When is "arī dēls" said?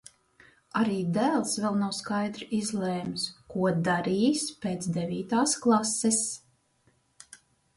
0.79-1.51